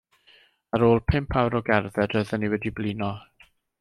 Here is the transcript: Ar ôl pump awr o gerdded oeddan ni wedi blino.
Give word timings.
Ar 0.77 0.85
ôl 0.87 1.01
pump 1.11 1.37
awr 1.41 1.57
o 1.59 1.61
gerdded 1.69 2.17
oeddan 2.21 2.43
ni 2.45 2.51
wedi 2.55 2.73
blino. 2.81 3.11